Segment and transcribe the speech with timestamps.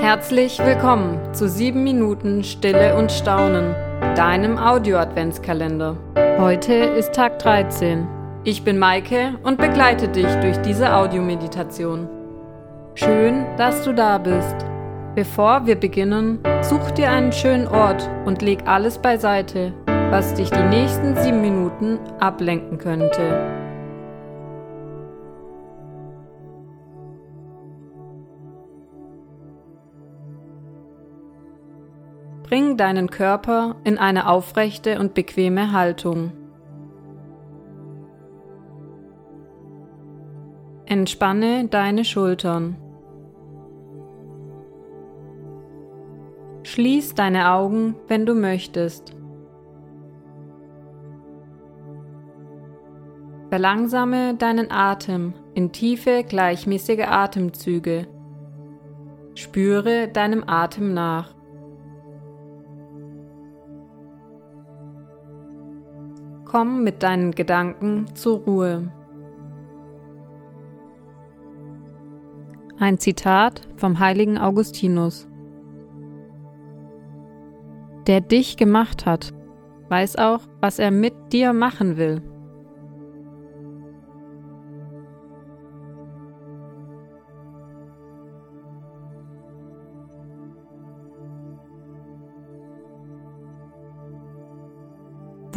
[0.00, 3.74] Herzlich willkommen zu 7 Minuten Stille und Staunen,
[4.14, 5.96] deinem Audio-Adventskalender.
[6.38, 8.06] Heute ist Tag 13.
[8.44, 12.08] Ich bin Maike und begleite dich durch diese Audiomeditation.
[12.94, 14.56] Schön, dass du da bist.
[15.16, 19.72] Bevor wir beginnen, such dir einen schönen Ort und leg alles beiseite,
[20.10, 23.67] was dich die nächsten 7 Minuten ablenken könnte.
[32.48, 36.32] Bring deinen Körper in eine aufrechte und bequeme Haltung.
[40.86, 42.78] Entspanne deine Schultern.
[46.62, 49.14] Schließ deine Augen, wenn du möchtest.
[53.50, 58.06] Verlangsame deinen Atem in tiefe, gleichmäßige Atemzüge.
[59.34, 61.37] Spüre deinem Atem nach.
[66.48, 68.90] Komm mit deinen Gedanken zur Ruhe.
[72.78, 75.28] Ein Zitat vom heiligen Augustinus.
[78.06, 79.34] Der dich gemacht hat,
[79.90, 82.22] weiß auch, was er mit dir machen will.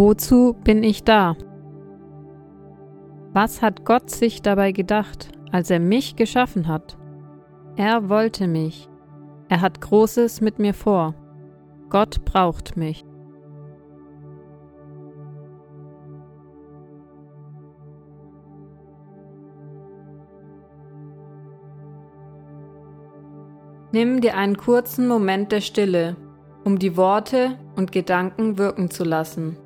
[0.00, 1.36] Wozu bin ich da?
[3.34, 6.96] Was hat Gott sich dabei gedacht, als er mich geschaffen hat?
[7.76, 8.88] Er wollte mich.
[9.50, 11.14] Er hat Großes mit mir vor.
[11.90, 13.04] Gott braucht mich.
[23.92, 26.16] Nimm dir einen kurzen Moment der Stille,
[26.64, 29.58] um die Worte und Gedanken wirken zu lassen.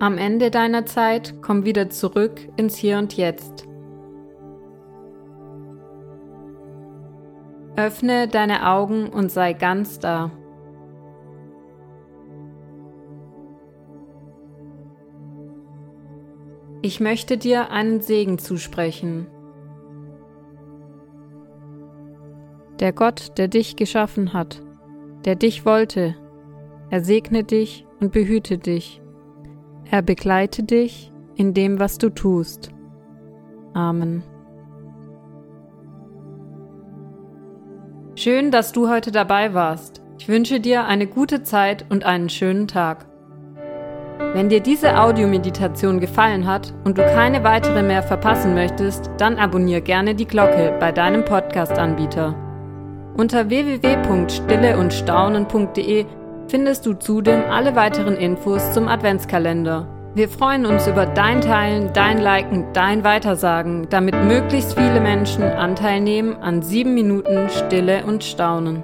[0.00, 3.66] Am Ende deiner Zeit komm wieder zurück ins Hier und Jetzt.
[7.74, 10.30] Öffne deine Augen und sei ganz da.
[16.80, 19.26] Ich möchte dir einen Segen zusprechen.
[22.78, 24.62] Der Gott, der dich geschaffen hat,
[25.24, 26.14] der dich wollte,
[26.88, 29.02] er segne dich und behüte dich.
[29.90, 32.70] Er begleite dich in dem, was du tust.
[33.74, 34.22] Amen.
[38.16, 40.02] Schön, dass du heute dabei warst.
[40.18, 43.06] Ich wünsche dir eine gute Zeit und einen schönen Tag.
[44.34, 49.80] Wenn dir diese Audiomeditation gefallen hat und du keine weitere mehr verpassen möchtest, dann abonniere
[49.80, 52.34] gerne die Glocke bei deinem Podcast-Anbieter.
[53.16, 56.04] Unter www.stilleundstaunen.de
[56.48, 59.86] findest du zudem alle weiteren Infos zum Adventskalender.
[60.14, 66.00] Wir freuen uns über dein Teilen, dein Liken, dein Weitersagen, damit möglichst viele Menschen Anteil
[66.00, 68.82] nehmen an sieben Minuten Stille und Staunen.